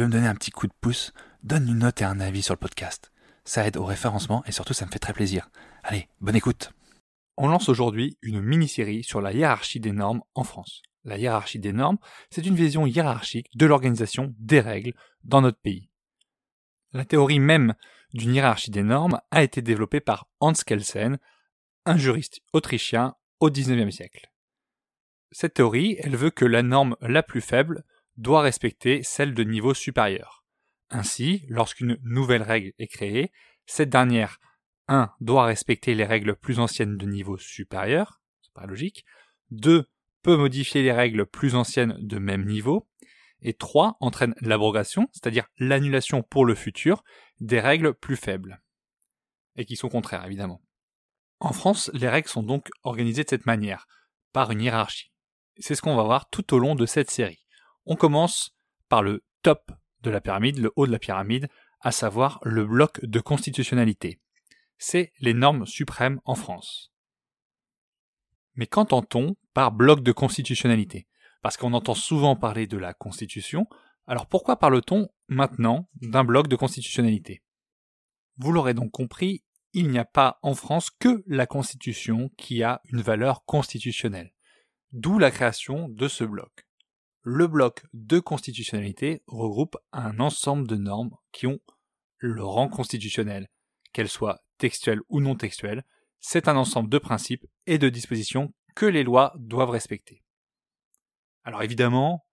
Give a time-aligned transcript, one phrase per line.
[0.00, 1.12] Veux me donner un petit coup de pouce,
[1.42, 3.10] donne une note et un avis sur le podcast.
[3.44, 5.50] Ça aide au référencement et surtout ça me fait très plaisir.
[5.82, 6.72] Allez, bonne écoute.
[7.36, 10.82] On lance aujourd'hui une mini-série sur la hiérarchie des normes en France.
[11.04, 11.98] La hiérarchie des normes,
[12.30, 14.92] c'est une vision hiérarchique de l'organisation des règles
[15.24, 15.88] dans notre pays.
[16.92, 17.74] La théorie même
[18.12, 21.18] d'une hiérarchie des normes a été développée par Hans Kelsen,
[21.86, 24.30] un juriste autrichien au XIXe siècle.
[25.30, 27.84] Cette théorie, elle veut que la norme la plus faible
[28.18, 30.44] doit respecter celle de niveau supérieur.
[30.90, 33.32] Ainsi, lorsqu'une nouvelle règle est créée,
[33.64, 34.38] cette dernière
[34.88, 39.04] 1 doit respecter les règles plus anciennes de niveau supérieur, c'est pas logique,
[39.50, 39.88] 2
[40.22, 42.88] peut modifier les règles plus anciennes de même niveau,
[43.40, 47.04] et 3 entraîne l'abrogation, c'est-à-dire l'annulation pour le futur
[47.40, 48.60] des règles plus faibles,
[49.56, 50.60] et qui sont contraires évidemment.
[51.38, 53.86] En France, les règles sont donc organisées de cette manière,
[54.32, 55.12] par une hiérarchie.
[55.58, 57.44] C'est ce qu'on va voir tout au long de cette série.
[57.90, 58.54] On commence
[58.90, 59.72] par le top
[60.02, 61.48] de la pyramide, le haut de la pyramide,
[61.80, 64.20] à savoir le bloc de constitutionnalité.
[64.76, 66.92] C'est les normes suprêmes en France.
[68.56, 71.08] Mais qu'entend-on par bloc de constitutionnalité?
[71.40, 73.66] Parce qu'on entend souvent parler de la Constitution,
[74.06, 77.42] alors pourquoi parle-t-on maintenant d'un bloc de constitutionnalité?
[78.36, 82.82] Vous l'aurez donc compris, il n'y a pas en France que la Constitution qui a
[82.84, 84.34] une valeur constitutionnelle.
[84.92, 86.67] D'où la création de ce bloc.
[87.22, 91.58] Le bloc de constitutionnalité regroupe un ensemble de normes qui ont
[92.18, 93.48] le rang constitutionnel,
[93.92, 95.84] qu'elles soient textuelles ou non textuelles.
[96.20, 100.22] C'est un ensemble de principes et de dispositions que les lois doivent respecter.
[101.44, 102.24] Alors évidemment,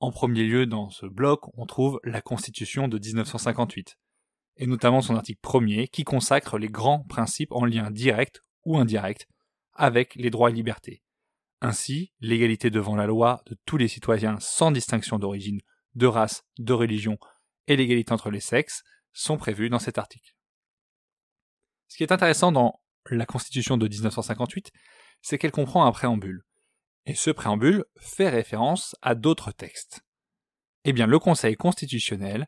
[0.00, 3.96] en premier lieu dans ce bloc, on trouve la Constitution de 1958,
[4.58, 9.26] et notamment son article premier qui consacre les grands principes en lien direct ou indirect
[9.72, 11.02] avec les droits et libertés.
[11.60, 15.60] Ainsi, l'égalité devant la loi de tous les citoyens sans distinction d'origine,
[15.94, 17.18] de race, de religion
[17.66, 20.34] et l'égalité entre les sexes sont prévus dans cet article.
[21.88, 22.80] Ce qui est intéressant dans
[23.10, 24.70] la Constitution de 1958,
[25.22, 26.42] c'est qu'elle comprend un préambule.
[27.06, 30.00] Et ce préambule fait référence à d'autres textes.
[30.84, 32.46] Eh bien, le Conseil constitutionnel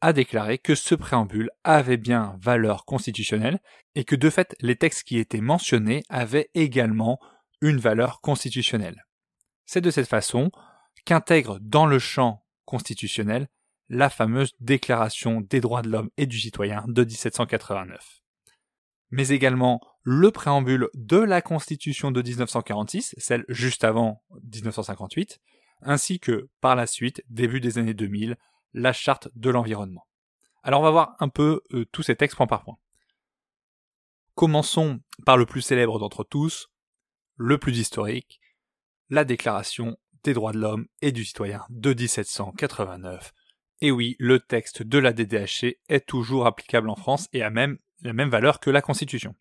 [0.00, 3.60] a déclaré que ce préambule avait bien valeur constitutionnelle
[3.94, 7.18] et que de fait les textes qui étaient mentionnés avaient également
[7.62, 9.06] une valeur constitutionnelle.
[9.64, 10.50] C'est de cette façon
[11.06, 13.48] qu'intègre dans le champ constitutionnel
[13.88, 18.20] la fameuse Déclaration des droits de l'homme et du citoyen de 1789.
[19.10, 25.38] Mais également le préambule de la Constitution de 1946, celle juste avant 1958,
[25.82, 28.36] ainsi que par la suite, début des années 2000,
[28.72, 30.06] la Charte de l'environnement.
[30.62, 32.78] Alors on va voir un peu euh, tous ces textes point par point.
[34.34, 36.71] Commençons par le plus célèbre d'entre tous,
[37.36, 38.40] le plus historique,
[39.10, 43.32] la Déclaration des droits de l'homme et du citoyen de 1789.
[43.80, 47.78] Et oui, le texte de la DDHC est toujours applicable en France et a même
[48.02, 49.34] la même valeur que la Constitution.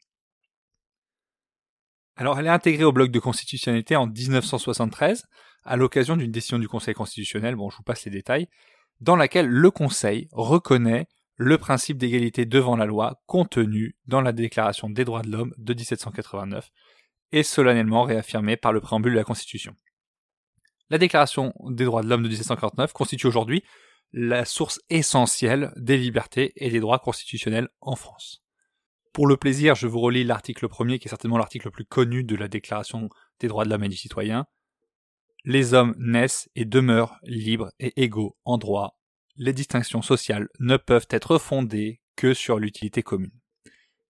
[2.15, 5.25] Alors elle est intégrée au bloc de constitutionnalité en 1973,
[5.63, 8.47] à l'occasion d'une décision du Conseil constitutionnel, bon je vous passe les détails,
[8.99, 11.07] dans laquelle le Conseil reconnaît
[11.37, 15.73] le principe d'égalité devant la loi contenu dans la Déclaration des droits de l'homme de
[15.73, 16.69] 1789
[17.31, 19.75] et solennellement réaffirmé par le préambule de la Constitution.
[20.89, 23.63] La Déclaration des droits de l'homme de 1749 constitue aujourd'hui
[24.13, 28.43] la source essentielle des libertés et des droits constitutionnels en France.
[29.13, 32.23] Pour le plaisir, je vous relis l'article premier, qui est certainement l'article le plus connu
[32.23, 34.45] de la Déclaration des droits de l'homme et du citoyen.
[35.43, 38.97] Les hommes naissent et demeurent libres et égaux en droit.
[39.37, 43.31] Les distinctions sociales ne peuvent être fondées que sur l'utilité commune.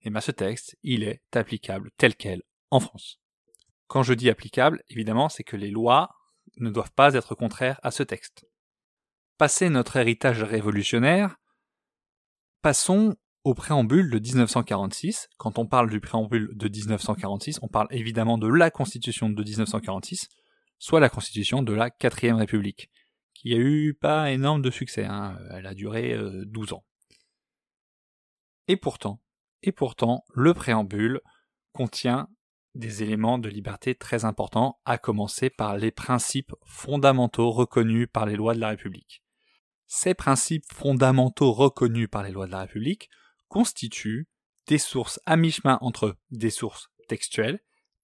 [0.03, 2.41] Et bien ce texte, il est applicable tel quel
[2.71, 3.19] en France.
[3.87, 6.09] Quand je dis applicable, évidemment, c'est que les lois
[6.57, 8.45] ne doivent pas être contraires à ce texte.
[9.37, 11.35] Passé notre héritage révolutionnaire,
[12.61, 15.27] passons au préambule de 1946.
[15.37, 20.29] Quand on parle du préambule de 1946, on parle évidemment de la Constitution de 1946,
[20.77, 22.89] soit la Constitution de la Quatrième République,
[23.33, 25.37] qui a eu pas énorme de succès, hein.
[25.51, 26.85] elle a duré 12 euh, ans.
[28.67, 29.21] Et pourtant,
[29.63, 31.19] et pourtant, le préambule
[31.73, 32.29] contient
[32.75, 38.35] des éléments de liberté très importants, à commencer par les principes fondamentaux reconnus par les
[38.35, 39.23] lois de la République.
[39.87, 43.09] Ces principes fondamentaux reconnus par les lois de la République
[43.49, 44.27] constituent
[44.67, 47.59] des sources à mi-chemin entre des sources textuelles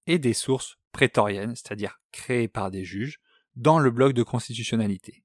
[0.06, 3.20] et des sources prétoriennes, c'est-à-dire créées par des juges,
[3.56, 5.24] dans le bloc de constitutionnalité.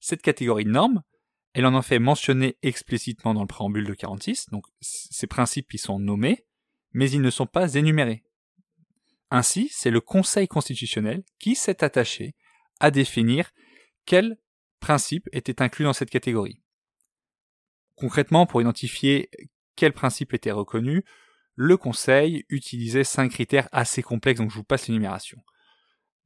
[0.00, 1.02] Cette catégorie de normes,
[1.52, 5.78] elle en a fait mentionner explicitement dans le préambule de 46, donc ces principes y
[5.78, 6.46] sont nommés,
[6.92, 8.24] mais ils ne sont pas énumérés.
[9.30, 12.34] Ainsi, c'est le Conseil constitutionnel qui s'est attaché
[12.80, 13.50] à définir
[14.04, 14.38] quels
[14.80, 16.60] principes étaient inclus dans cette catégorie.
[17.94, 19.30] Concrètement, pour identifier
[19.76, 21.02] quels principes étaient reconnus,
[21.54, 25.38] le Conseil utilisait cinq critères assez complexes, donc je vous passe l'énumération.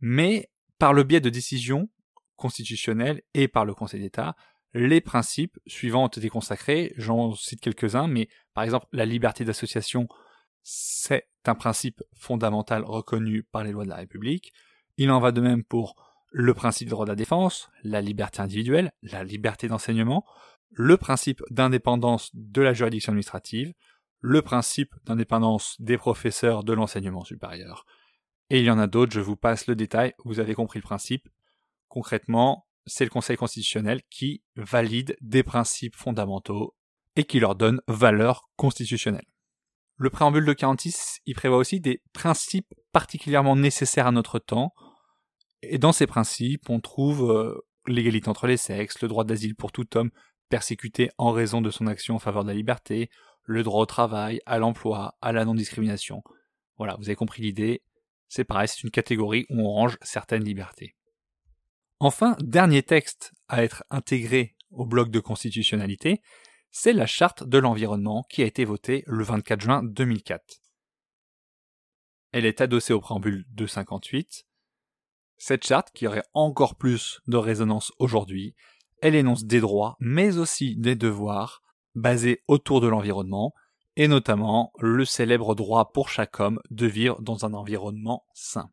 [0.00, 1.88] Mais par le biais de décisions
[2.36, 4.36] constitutionnelles et par le Conseil d'État,
[4.72, 6.92] les principes suivants ont été consacrés.
[6.96, 10.08] J'en cite quelques-uns, mais par exemple, la liberté d'association
[10.64, 14.52] c'est un principe fondamental reconnu par les lois de la République.
[14.96, 15.94] Il en va de même pour
[16.32, 20.24] le principe de droit de la défense, la liberté individuelle, la liberté d'enseignement,
[20.70, 23.72] le principe d'indépendance de la juridiction administrative,
[24.20, 27.84] le principe d'indépendance des professeurs de l'enseignement supérieur.
[28.48, 30.84] Et il y en a d'autres, je vous passe le détail, vous avez compris le
[30.84, 31.28] principe.
[31.88, 36.74] Concrètement, c'est le Conseil constitutionnel qui valide des principes fondamentaux
[37.16, 39.26] et qui leur donne valeur constitutionnelle.
[39.96, 44.74] Le préambule de 46, il prévoit aussi des principes particulièrement nécessaires à notre temps.
[45.62, 47.54] Et dans ces principes, on trouve euh,
[47.86, 50.10] l'égalité entre les sexes, le droit d'asile pour tout homme
[50.48, 53.08] persécuté en raison de son action en faveur de la liberté,
[53.44, 56.22] le droit au travail, à l'emploi, à la non-discrimination.
[56.76, 57.82] Voilà, vous avez compris l'idée.
[58.28, 60.96] C'est pareil, c'est une catégorie où on range certaines libertés.
[62.00, 66.20] Enfin, dernier texte à être intégré au bloc de constitutionnalité,
[66.76, 70.60] c'est la charte de l'environnement qui a été votée le 24 juin 2004.
[72.32, 74.44] Elle est adossée au préambule 258.
[75.36, 78.56] Cette charte, qui aurait encore plus de résonance aujourd'hui,
[79.00, 81.62] elle énonce des droits, mais aussi des devoirs,
[81.94, 83.54] basés autour de l'environnement,
[83.94, 88.68] et notamment le célèbre droit pour chaque homme de vivre dans un environnement sain.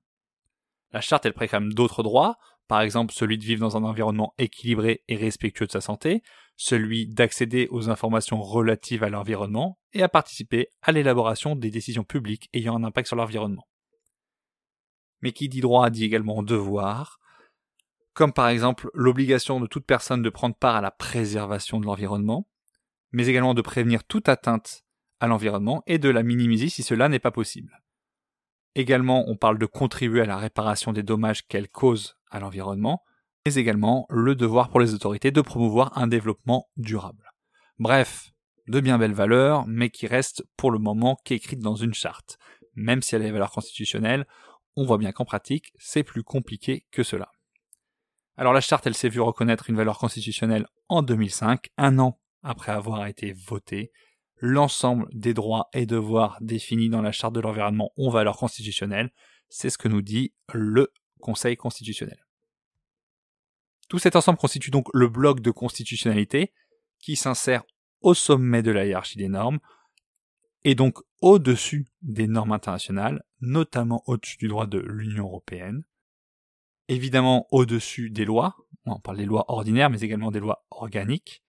[0.92, 2.40] La charte, elle préclame d'autres droits,
[2.72, 6.24] par exemple celui de vivre dans un environnement équilibré et respectueux de sa santé,
[6.56, 12.48] celui d'accéder aux informations relatives à l'environnement et à participer à l'élaboration des décisions publiques
[12.54, 13.68] ayant un impact sur l'environnement.
[15.20, 17.20] Mais qui dit droit dit également devoir,
[18.14, 22.48] comme par exemple l'obligation de toute personne de prendre part à la préservation de l'environnement,
[23.12, 24.86] mais également de prévenir toute atteinte
[25.20, 27.82] à l'environnement et de la minimiser si cela n'est pas possible.
[28.76, 33.04] Également, on parle de contribuer à la réparation des dommages qu'elle cause à l'environnement,
[33.46, 37.32] mais également le devoir pour les autorités de promouvoir un développement durable.
[37.80, 38.32] Bref,
[38.68, 42.38] de bien belles valeurs, mais qui restent pour le moment qu'écrites dans une charte.
[42.76, 44.26] Même si elle a des valeurs constitutionnelles,
[44.76, 47.32] on voit bien qu'en pratique, c'est plus compliqué que cela.
[48.38, 52.72] Alors la charte, elle s'est vue reconnaître une valeur constitutionnelle en 2005, un an après
[52.72, 53.92] avoir été votée,
[54.38, 59.12] l'ensemble des droits et devoirs définis dans la charte de l'environnement ont valeur constitutionnelle.
[59.50, 60.92] C'est ce que nous dit le
[61.22, 62.26] Conseil constitutionnel.
[63.88, 66.54] Tout cet ensemble constitue donc le bloc de constitutionnalité
[67.00, 67.64] qui s'insère
[68.02, 69.60] au sommet de la hiérarchie des normes
[70.64, 75.84] et donc au-dessus des normes internationales, notamment au-dessus du droit de l'Union européenne,
[76.88, 78.56] évidemment au-dessus des lois,
[78.86, 81.44] on parle des lois ordinaires mais également des lois organiques,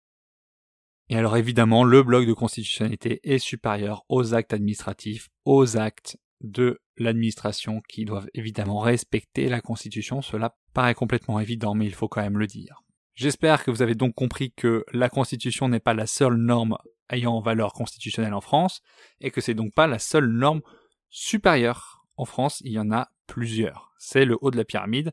[1.10, 6.79] et alors évidemment, le bloc de constitutionnalité est supérieur aux actes administratifs, aux actes de
[6.98, 10.22] l'administration qui doivent évidemment respecter la Constitution.
[10.22, 12.84] Cela paraît complètement évident, mais il faut quand même le dire.
[13.13, 16.77] J'espère que vous avez donc compris que la Constitution n'est pas la seule norme
[17.10, 18.81] ayant valeur constitutionnelle en France,
[19.19, 20.62] et que c'est donc pas la seule norme
[21.10, 22.05] supérieure.
[22.15, 23.91] En France, il y en a plusieurs.
[23.98, 25.12] C'est le haut de la pyramide.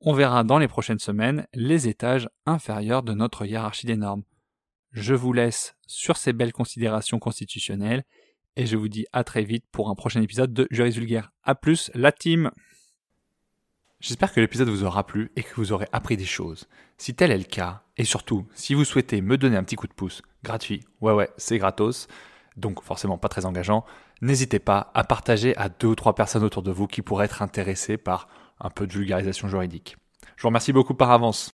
[0.00, 4.24] On verra dans les prochaines semaines les étages inférieurs de notre hiérarchie des normes.
[4.92, 8.04] Je vous laisse sur ces belles considérations constitutionnelles
[8.56, 11.32] et je vous dis à très vite pour un prochain épisode de Juris Vulgaire.
[11.42, 12.50] A plus, la team
[14.00, 16.68] J'espère que l'épisode vous aura plu et que vous aurez appris des choses.
[16.98, 19.86] Si tel est le cas, et surtout, si vous souhaitez me donner un petit coup
[19.86, 22.06] de pouce, gratuit, ouais ouais, c'est gratos,
[22.58, 23.82] donc forcément pas très engageant,
[24.20, 27.40] n'hésitez pas à partager à deux ou trois personnes autour de vous qui pourraient être
[27.40, 28.28] intéressées par
[28.60, 29.96] un peu de vulgarisation juridique.
[30.36, 31.53] Je vous remercie beaucoup par avance.